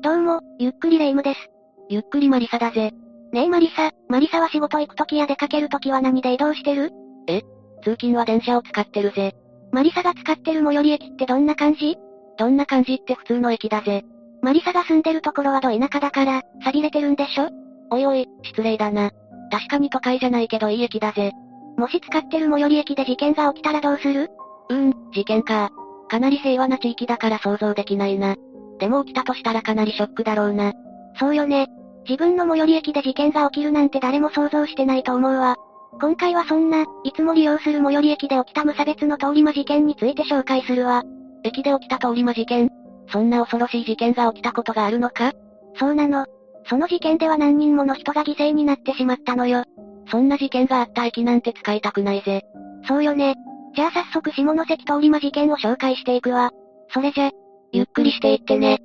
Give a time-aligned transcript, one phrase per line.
[0.00, 1.50] どうも、ゆっくりレ夢ムです。
[1.88, 2.92] ゆっくりマリサだぜ。
[3.32, 6.92] ねえマリサ、マリサは仕事行く時や出かける時は何で移動してる？
[7.82, 9.34] 通勤は電車を使ってるぜ。
[9.72, 11.96] マリサが使ってる最寄り駅ってどんな感じ？
[12.38, 14.04] どんな感じって普通の駅だぜ。
[14.40, 17.48] マリサが住んでるところはど田舎だから、錆びれてるんでしょ？
[17.90, 19.10] おいおい、失礼だな。
[19.50, 21.32] 確かに都会じゃないけどいい駅だぜ。
[21.76, 24.30] もし使ってる最寄り駅で事件が起きたらどうする？
[24.68, 25.70] うーん、事件か。
[26.08, 28.36] かなり平和な地域だから想像できないな。
[28.78, 30.72] でも起きたとしたらかなりショックだろうな。
[31.18, 31.68] そうよね。
[32.08, 35.56] 自分の最寄り駅で事件が起きるなんて誰も想像してないと思うわ。
[36.00, 41.02] 今回はそんな、いつも利用する最寄り駅で起きた無差別の通り魔事件について紹介するわ。
[41.44, 42.70] 駅で起きた通り魔事件？
[43.10, 45.32] そんな恐ろしい事件が起きたことがあるのか？
[45.78, 46.26] そうなの。
[46.68, 49.64] その事件では何人もの人が犠牲になってしまったのよ。
[50.10, 52.42] そんな事件があった駅なんて使いたくないぜ。
[52.86, 53.34] そうよね。
[53.74, 56.50] じゃあ早速下関通り魔事件を紹介していくわ。
[56.90, 57.30] それじゃ、
[57.72, 58.78] ゆっくりしていってね。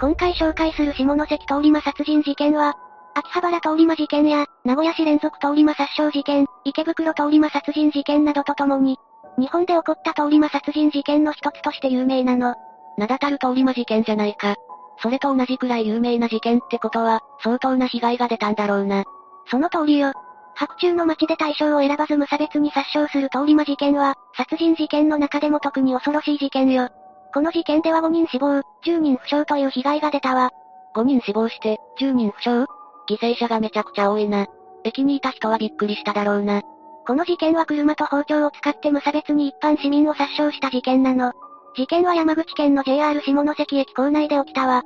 [0.00, 2.74] 今回紹介する下関通り魔殺人事件は、
[3.14, 8.98] 秋葉原通り魔事件や、名古屋市連続通り魔殺傷事件、池袋通り魔殺人事件などとともに、
[9.38, 12.54] 日本で起こった通り魔殺人事件の一つとして有名なの。
[12.98, 14.54] 名だたる通り魔事件じゃないか。
[15.02, 19.04] それと同じくらい有名な事件ってことは、相当な被害が出たんだろうな。
[19.50, 20.12] その通りよ。
[20.56, 26.88] 白昼の街で対象を選ばず無差別に殺傷する通り魔事件は、殺人事件の中でも特に恐ろしい事件よ。
[27.34, 30.50] この事件では5人死亡、10人負傷という被害が出たわ。
[30.94, 32.66] 5人死亡して、10人負傷？
[33.08, 34.46] 犠牲者がめちゃくちゃ多いな。
[34.84, 36.62] 駅にいた人はびっくりしただろうな。
[37.06, 41.32] この事件は車と包丁を使って無差別に一般市民を殺傷した事件なの。
[41.76, 44.82] 事件は山口県の JR 下関駅構内で起きたわ。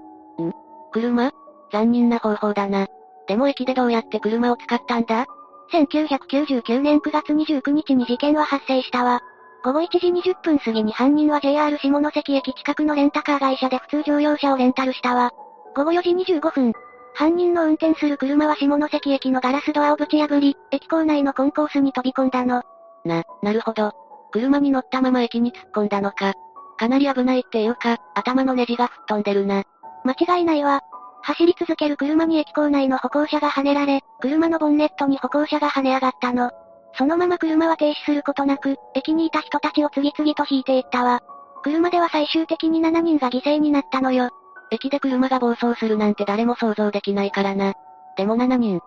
[0.92, 1.30] 車？
[1.70, 2.88] 残忍な方法だな。
[3.28, 5.26] でも駅でどうやって車を使ったんだ？
[5.72, 9.20] 1999年9月29日に事件は発生したわ。
[9.62, 15.30] 午後1時20分過ぎに犯人は JR 下関駅近くのレンタカー会社で普通乗用車をレンタルしたわ。
[15.76, 16.72] 午後4時25分、
[17.14, 22.62] 犯人の運転する車は下関駅のガラスドアをぶち破り、駅構内のコンコースに飛び込んだの。
[23.04, 23.92] な、なるほど。
[24.32, 26.34] 車に乗ったまま駅に突っ込んだのか。
[26.78, 29.64] かなり危ないっていうか、頭のネジが吹っ飛んでるな。
[30.04, 30.80] 間違いないわ。
[31.22, 36.50] 走り続ける車に駅構内の歩行者が跳ねられ、車のボンネットに歩行者が跳ね上がったの。
[36.94, 41.20] そのまま車は停止することなく、駅にいた人たちを次々と引いていったわ。
[41.62, 44.30] 車では最終的に7人が犠牲になったのよ。
[44.70, 47.74] 駅で車が暴走するなんて誰も想像できないからな。
[48.16, 48.80] でも7人。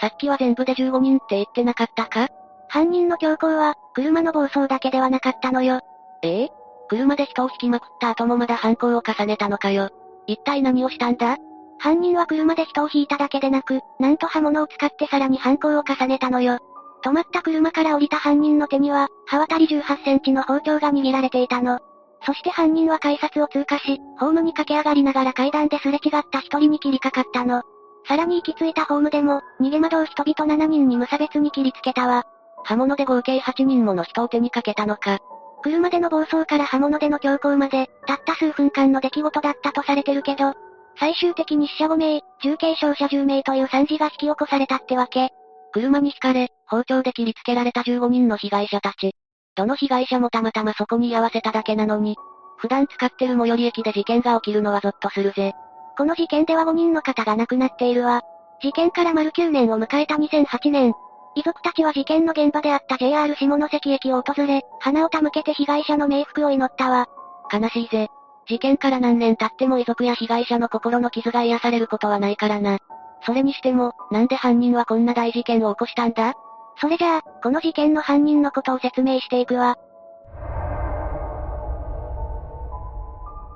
[0.00, 2.28] さっきは全部で15人って言ってなかったか？
[2.68, 5.80] 犯人の強行は、車の暴走だけではなかったのよ。
[6.22, 6.48] ええ？
[6.88, 9.90] 車で人を引きまくった後もまだ犯行を重ねたのかよ。
[10.26, 11.36] 一体何をしたんだ？
[11.78, 16.58] 犯人は車で人を引いただけでなく、なんと刃物を使ってさらに犯行を重ねたのよ。
[17.04, 21.78] 止まった車から降りた犯人の手には、刃渡り18センチの包丁が握られていたの。
[22.26, 27.62] そして犯人は改札を通過し、ホームに駆け上がりながら階段ですれ違った一人に切りかかったの。
[28.06, 32.24] さらに行き着いたホームでも、逃げ惑う人々7人に無差別に切りつけたわ。
[32.64, 35.20] 刃物で合計8人もの人を手にかけたのか。
[35.62, 40.54] 車での暴走から刃物での強行まで、たった数分間の出来事だったとされてるけど、
[40.98, 45.30] 最終的に死者5名、重軽傷者10名という惨事が引き起こされたってわけ。
[45.72, 49.14] 車に惹かれ、包丁で切りつけられた15人の被害者たち。
[49.54, 52.16] どの被害者もたまたまそこに居合わせただけなのに、
[52.56, 55.52] 普段使ってる最寄り駅で事件が起きるのはゾッとするぜ。
[55.96, 58.22] この事件では5人の方が亡くなっているわ。
[58.60, 60.94] 事件から丸9年を迎えた2008年、
[61.36, 67.06] 遺族たちは事件の現場であった JR 下関駅を訪れ、花を手向けて被害者の冥福を祈ったわ。
[67.52, 68.08] 悲しいぜ。
[68.48, 72.78] 事件から何年経っても遺族や被害者の心の傷が癒されることはないからな。
[73.26, 76.32] それにしても、なんで犯人はこんな大事件を起こしたんだ？
[76.80, 79.76] それじゃあ、この事件の犯人のことを説明していくわ。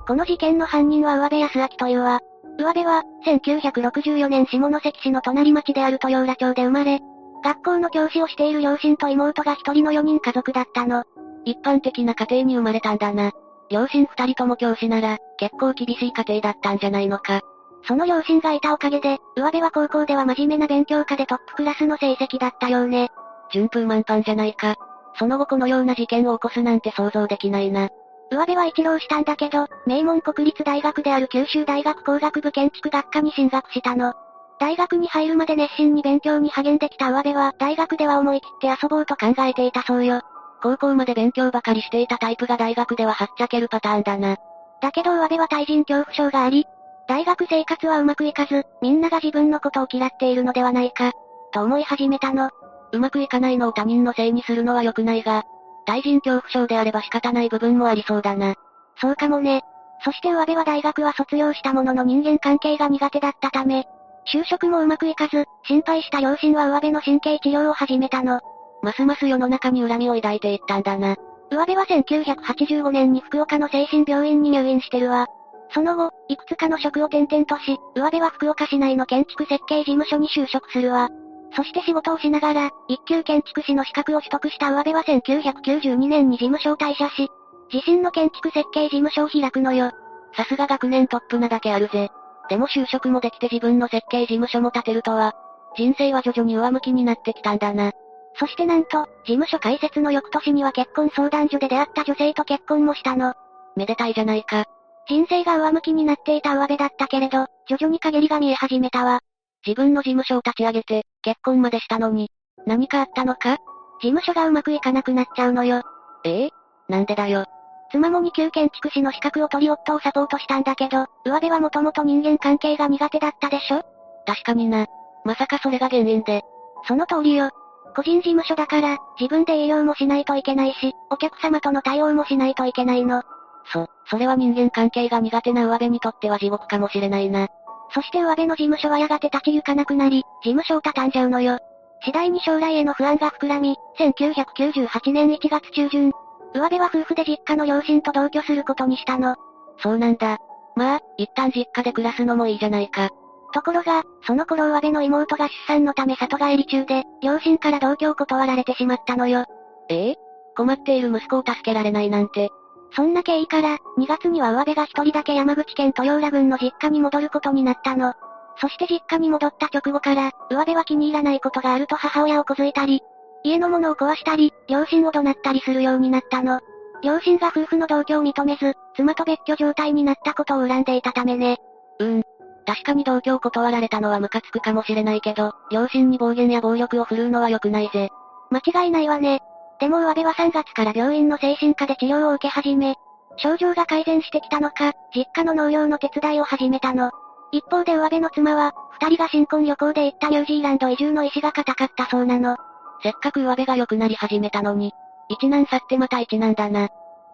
[0.05, 2.19] この事件の犯人は上部康明というわ。
[2.59, 6.99] 上部は、1964年下関市の隣町である豊浦町で生まれ、
[7.43, 11.03] 学校の教師をしている両親と妹が一人の4人家族だったの。
[11.45, 13.31] 一般的な家庭に生まれたんだな。
[13.73, 17.41] 両親二人とも教師なら、結構厳しい家庭だったんじゃないのか。
[17.87, 23.09] その両親がいたおかげで、上部は高校では真面目な勉強家でトップクラスの成績だったようね。
[23.51, 24.75] 順風満帆じゃないか。
[25.17, 27.89] その後このような事件を起こすなんて想像できないな。
[28.31, 34.13] 上部は一浪したんだけど、名門国立大学である九州大学工学部建築学科に進学したの。
[34.59, 40.21] 大学に入るまで熱心に勉強に励んできた上部は、大学では思い切って遊ぼうと考えていたそうよ。
[40.63, 44.37] 高校まで勉強ばかりしていたタイプが大学でははっちゃけるパターンだな。
[44.81, 46.65] だけど上部は対人恐怖症があり、
[47.05, 51.11] 大学生活はうまくいかず、みんなが自分のことを嫌っているのではないか、
[51.51, 52.49] と思い始めたの。
[52.93, 55.43] うまくいかないのを他人のせいにするのは良くないが、
[55.85, 58.55] 対人恐怖症であれば仕方ない部分もありそうだな。
[59.01, 59.63] そうかもね。
[60.05, 63.85] そして上辺は大学は卒業したものの人間関係が苦手だったため、
[64.33, 68.39] 就職もうまくいかず、心配した両親は上辺の神経治療を始めたの。
[68.83, 71.15] ますます世の中に恨みを抱いていったんだな。
[71.49, 75.27] 上辺は1985年に福岡の精神病院に入院してるわ。
[75.73, 81.09] その後、いくつかの職を転々とし、上辺は福岡市内の建築設計事務所に就職するわ。
[81.55, 87.29] そして仕事をしながら、一級建築士の資格を取得した上辺は1992年に事務所を退社し、
[87.71, 89.91] 自身の建築設計事務所を開くのよ。
[90.35, 92.09] さすが学年トップなだけあるぜ。
[92.49, 95.33] でも就職もできて自分の設計事務所も建てるとは、
[95.75, 97.93] 人生は徐々に上向きになってきたんだな。
[98.35, 103.33] そしてなんと、事務所開設の翌年には結婚相談所で出会った女性と結婚もしたの。
[103.75, 104.65] めでたいじゃないか。
[105.07, 109.19] 人生が上向きになっていた上辺だったけれど、徐々に陰りが見え始めたわ。
[109.65, 112.29] 自分の事務所を立ち上げて、結婚までしたのに、
[112.65, 113.57] 何かあったのか？
[114.01, 115.83] 事務所がうまくいかなくなっちゃうのよ。
[116.25, 116.49] ええ？
[116.89, 117.45] なんでだよ。
[117.91, 123.83] 妻も2級建築士の資格を取り夫をサポートしたんだけど、上辺はもともと人間関係が苦手だったでしょ？
[124.25, 124.87] 確かにな。
[125.25, 126.41] まさかそれが原因で。
[126.87, 127.51] その通りよ。
[127.95, 133.23] 個人事務所だから、自分で営業もしないといけないし、お客様との対応もしないといけないの。
[133.71, 137.47] そ、それは人間関係が苦手な上辺にとっては地獄かもしれないな。
[137.93, 141.59] そして上辺の事務所はやがて立ち行かなくなり、事務所を畳んじゃうのよ。
[142.03, 146.11] 次第に将来への不安が膨らみ、1998年1月中旬、
[146.53, 149.35] 上辺は夫婦で実家の両親と同居することにしたの。
[149.79, 150.37] そうなんだ。
[150.75, 153.09] まあ、一旦実家で暮らすのもいいじゃないか。
[153.53, 159.45] ところが、その頃上辺の妹が出産のため里帰り中で、両親から同居を断られてしまったのよ。
[159.89, 160.09] え？
[160.11, 160.15] え
[160.55, 162.49] 困っている息子を助けられないなんて。
[162.95, 168.13] そんな経緯から、2月には上辺が一人だけ山口県豊浦郡の実家に戻ることになったの。
[168.57, 173.01] そして実家に戻った直後から、上辺は気に入らないことがあると母親をこづいたり、
[173.43, 176.59] 家のものを壊したり、両親を怒鳴ったりするようになったの。
[177.03, 181.57] 両親が夫婦の同居を認めず、妻と別居状態になったことを恨んでいたためね。
[181.99, 182.32] うーん。
[182.65, 188.09] 確かに同居を断られたのはムカつくかもしれないけど、両親に暴言や暴力を振るうのは良くないぜ。
[188.49, 189.41] 間違いないわね。
[189.79, 192.95] でも上辺は3月から病院の精神科で治療を受け始め、
[193.37, 197.11] 症状が改善してきたのか、実家の農業の手伝いを始めたの。
[197.51, 202.57] 一方で上辺の妻は、二人が新婚旅行で行ったニュージーランド移住の意志が固かったそうなの。
[203.01, 204.91] せっかく上辺が良くなり始めたのに、
[205.29, 206.89] 一難去ってまた一難だな。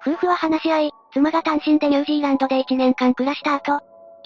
[0.05, 3.81] 夫婦は話し合い、妻が単身でニュージーランドで1年間暮らした後、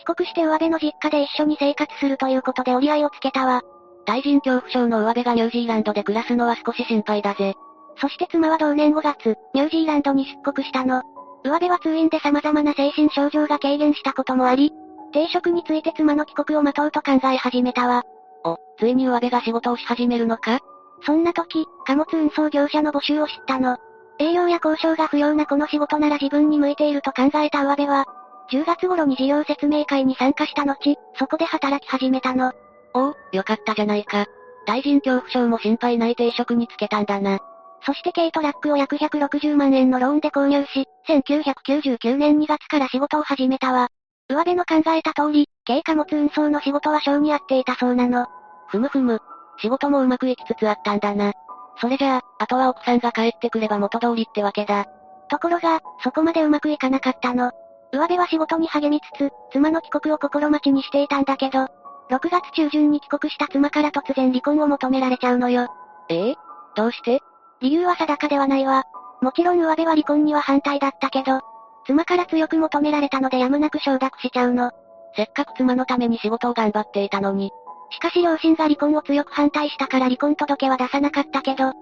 [0.06, 3.62] 帰国して上辺の実家で一緒に生活するということで折り合いをつけたわ。
[4.06, 7.54] 対人恐怖症の上辺がニュージーランドで暮らすのは少し心配だぜ。
[7.98, 11.04] そして妻は同年5月、ニュージーランドに出国したの。
[11.46, 14.74] 上辺は通院で様々な精神症状が軽減したこともあり、
[15.14, 18.04] 定職について妻の帰国を待とうと考え始めたわ。
[18.44, 20.60] お、ついに上辺が仕事をし始めるのか？
[21.06, 23.78] そんな時、貨物運送業者の募集を知ったの。
[24.20, 28.06] 営業や交渉が不要なこの仕事なら自分に向いていると考えた上辺は、
[28.54, 32.54] 10月頃に事業説明会に参加した後、そこで働き始めたの。
[32.94, 34.28] おお、よかったじゃないか。
[34.68, 37.40] 対人恐怖症も心配ない定職につけたんだな。
[37.84, 43.90] そして軽トラックを約160万円のローンで購入し、1999年2月から仕事を始めたわ。
[44.30, 48.28] 上辺の考えた通り、軽貨物運送の仕事は性に合っていたそうなの。
[48.68, 49.20] ふむふむ。
[49.58, 51.34] 仕事もうまくいきつつあったんだな。
[51.82, 54.86] それじゃあ、あとは奥さんが帰ってくれば元通りってわけだ。
[55.30, 57.52] ところが、そこまでうまくいかなかったの。
[57.94, 61.68] 上辺は仕事に励みつつ、妻の帰国を心待ちにしていたんだけど、
[62.10, 65.68] 6月中旬に帰国した妻から突然離婚を求められちゃうのよ。
[66.10, 66.32] え？
[66.32, 66.36] え
[66.76, 67.22] どうして？
[67.62, 68.84] 理由は定かではないわ。
[69.22, 71.42] もちろん上辺は離婚には反対だったけど、
[71.86, 74.72] 妻から強く求められたのでやむなく承諾しちゃうの。
[75.16, 77.52] せっかく妻のために仕事を頑張っていたのに。
[77.92, 81.74] しかし両親が離婚を強く反対したから離婚届は出さなかったけど、7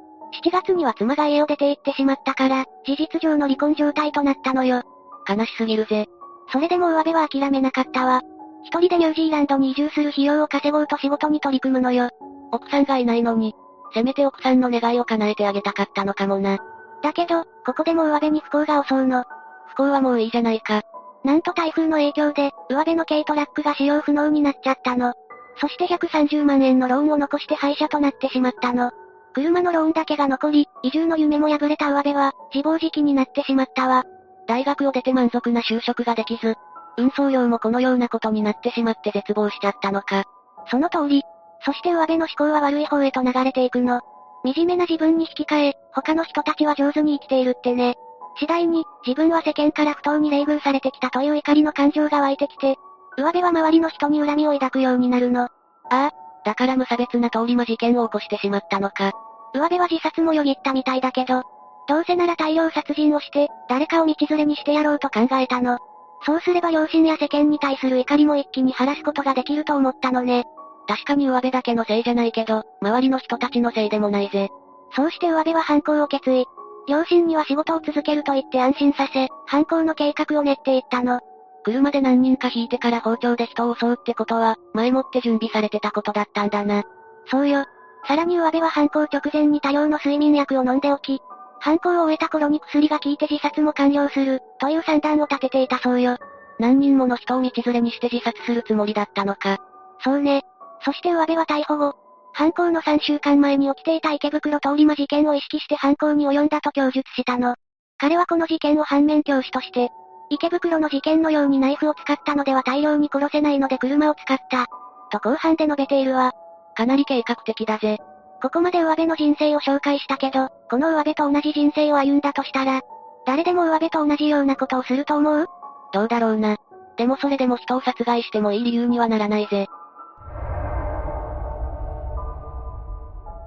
[0.52, 4.84] 月には妻が家を出て行ってしまったから、事実上の離婚状態となったのよ。
[5.28, 6.08] 悲しすぎるぜ。
[6.52, 8.22] それでも上辺は諦めなかったわ。
[8.64, 12.10] 一人でニュージーランドに移住する費用を稼ごうと仕事に取り組むのよ。
[12.52, 13.56] 奥さんがいないのに、
[13.94, 16.60] せめて奥さんの願いを叶えてあげたかったのかもな。
[17.02, 19.26] だけど、ここでも上辺に不幸が襲うの。
[19.68, 20.84] 不幸はもういいじゃないか。
[21.24, 25.14] なんと台風の影響で、上辺の軽トラックが使用不能になっちゃったの。
[25.58, 28.92] そして130万円のローンを残して廃車となってしまったの。
[29.34, 34.04] 車のローンだけが残り、移住の夢も破れた上辺は、自暴自棄になってしまったわ。
[34.52, 36.58] 大学を出て満足な就職ができず、
[36.98, 40.26] 運送料もこのようなことになってしまって絶望しちゃったのか。
[40.70, 41.24] その通り。
[41.64, 44.02] そして上辺の思考は悪い方へと流れていくの。
[44.44, 47.96] 惨めな自分に引き換え、他の人たちは上手に生きているってね。
[48.40, 52.76] 次第に、自分は世間から不当に冷遇されてきたという怒りの感情が湧いてきて、
[53.18, 55.44] 上辺は周りの人に恨みを抱くようになるの。
[55.44, 55.50] あ
[55.90, 56.12] あ、
[56.44, 59.14] だから無差別な通り魔事件を起こしてしまったのか。
[59.54, 61.44] 上辺は自殺もよぎったみたいだけど、
[61.92, 65.78] どうせなら大量殺人をして、誰かを道連れにしてやろうと考えたの。
[66.26, 70.46] そうすれば両親や世間に対する怒りも一気に晴らすことができると思ったのね。
[70.88, 74.52] 確かに上辺だけのせいじゃないけど、周りの人たちのせいでもないぜ。
[74.96, 76.46] そうして上辺は犯行を決意。
[76.88, 81.20] 両親には仕事を続けると言って安心させ、犯行の計画を練っていったの。
[81.66, 86.84] 車で何人か引いてから包丁で人を襲うってことは、前もって準備されてたことだったんだな。
[87.26, 87.66] そうよ。
[88.08, 91.22] さらに上辺は犯行直前に多量の睡眠薬を飲んでおき、
[91.62, 96.18] 犯行を終えた頃に薬が効いて自殺も完了する、という算段を立てていたそうよ。
[96.60, 99.60] 何人もの人を道連れにして自殺するつもりだったのか。
[100.04, 100.42] そうね。
[100.84, 101.96] そして上辺は逮捕後、
[102.34, 107.56] 犯行の3週間前に起きていた池袋通り魔事件を意識して犯行に及んだと供述したの。
[108.00, 109.90] 彼はこの事件を反面教師として、
[110.32, 114.66] 池袋の事件のようにナイフを使ったのでは大量に殺せないので車を使った。
[115.12, 116.32] と後半で述べているわ。
[116.76, 118.00] かなり計画的だぜ。
[118.42, 122.82] ここまで上辺の人生を紹介したけど、この上辺と同じ人生を歩んだとしたら、
[123.26, 125.46] 誰でも上辺と同じようなことをすると思う？
[125.94, 126.58] どうだろうな。
[126.98, 129.68] でもそれでも人を殺害してもいい理由にはならないぜ。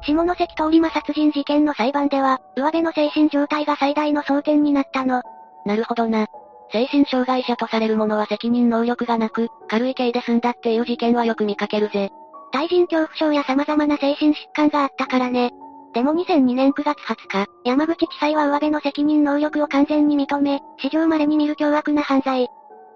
[0.07, 5.23] 下関通り魔殺人事件の裁判では、上辺の精神状態が最大の争点になったの。
[5.65, 6.27] なるほどな。
[6.71, 12.11] 精神障害者とされる者は責任能力がなく、軽い刑で済んだっていう事件はよく見かけるぜ。
[12.55, 15.51] 対人恐怖症や様々な精神疾患があったからね。
[15.93, 22.47] でも2002年9月20日、山口地裁は上辺の責任能力を完全に認め、史上稀に見る凶悪な犯罪。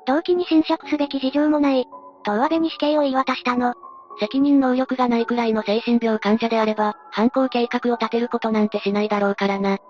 [0.07, 1.88] 動機に侵釈すべき事情もない。
[2.23, 3.75] と上辺に死刑を言い渡したの。
[4.21, 9.75] 責任能力がないくらいの精神病患者であれば、犯行計画を立てることなんてしないだろうからな。
[9.75, 9.81] し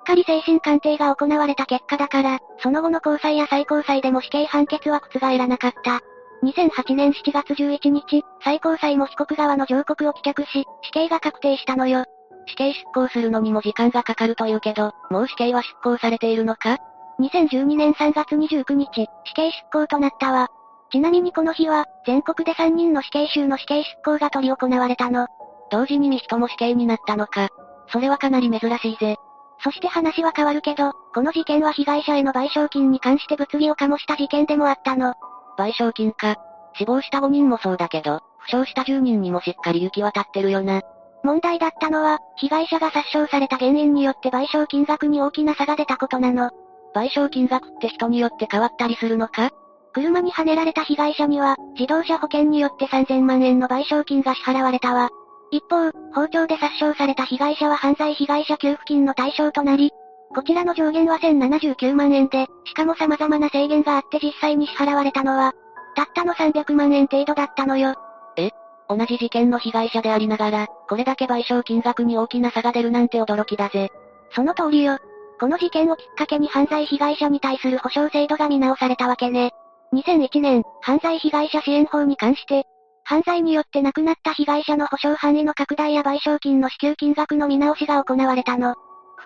[0.00, 6.02] っかり精神鑑定が行われた結果だから、その後の高裁や最高裁でも死刑判決は覆らなかった。
[6.44, 12.04] 2008年7月11日、最高裁も被告側の上告を棄却し、死刑が確定したのよ。
[12.46, 16.78] 死刑執行するのにも時間がかかるというけど、もう死刑は執行されているのか
[17.18, 20.48] ?2012 年3月29日、死刑執行となったわ。
[20.92, 25.26] ちなみにこの日は、全国で3人の死刑囚の死刑執行が取り行われたの。
[25.70, 27.48] 同時に2人も死刑になったのか。
[27.88, 29.16] それはかなり珍しいぜ。
[29.60, 35.14] そして話は変わるけど、この事件は被害者への賠償金に関して物議を醸した事件でもあったの。
[35.58, 36.36] 賠償金か。
[36.76, 40.82] 死亡した5人もそうだけど、負傷した10人にもしっかり行き渡ってるよな。
[41.22, 46.50] 問題だったのは、被害者が殺傷された原因によって賠償金額に大きな差が出たことなの。
[46.94, 49.50] 賠償金額って人によって変わったりするのか？
[49.92, 55.08] 車にはねられた被害者には、自動車保険によって3000万円の賠償金が支払われたわ。
[55.50, 59.92] 一方、包丁で殺傷された被害者は犯罪被害者給付金の対象となり、
[60.34, 65.52] こちらの上限は1079万円で、しかも様々な制限があって実際に支払われたのは、
[65.94, 67.94] たったの300万円程度だったのよ。
[68.36, 68.50] え？
[68.88, 73.90] 同じ事件の被害者でありながら、これだけ賠償金額に大きな差が出るなんて驚きだぜ。
[74.34, 74.98] その通りよ。
[75.38, 79.52] この事件をきっかけに犯罪被害者に対する保障制度が見直されたわけね。
[79.92, 82.64] 2001年、犯罪被害者支援法に関して、
[83.04, 88.74] 犯罪によって亡くなった被害者の保障範囲の拡大や賠償金の支給金額の見直しが行われたの。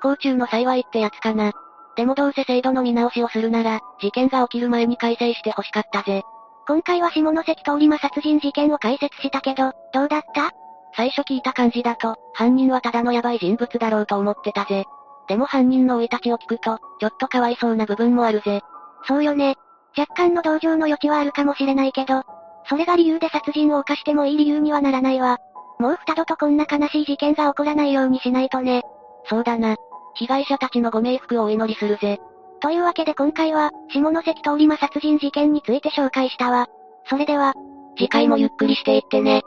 [0.00, 1.52] 不幸中の幸いってやつかな。
[1.97, 6.23] でもどうせ制度の見直しをするなら、事件が起きる前に改正して欲しかったぜ。
[6.67, 10.52] 今回は下関通り魔殺人事件を解説したけど、どうだった？
[10.95, 14.85] 最初聞いた感じだと、犯人はただのヤバい人物だろうと思ってたぜ。
[15.28, 18.61] でも犯人の生い立ちを聞くと、ちょっとかわいそうな部分もあるぜ。
[19.07, 19.57] そうよね。
[19.97, 22.23] 若干の同情の余地はあるかもしれないけど、
[22.69, 25.38] それが理由で殺人を犯してもいい理由にはならないわ。
[25.78, 28.83] もう二度とこんな悲しい事件が起こらないようにしないとね。
[29.25, 29.76] そうだな。
[30.18, 32.18] 被害者たちのご冥福をお祈りするぜ。
[32.60, 36.66] というわけで今回は、下関通り魔殺人事件について紹介したわ。
[37.08, 37.54] それでは、
[37.96, 39.42] 次回もゆっくりしていってね。